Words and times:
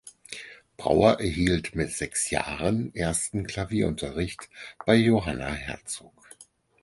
Brauer 0.77 1.19
erhielt 1.19 1.75
mit 1.75 1.91
sechs 1.91 2.31
Jahren 2.31 2.91
ersten 2.95 3.45
Klavierunterricht 3.45 4.49
bei 4.87 4.95
Johanna 4.95 5.51
Herzog. 5.51 6.15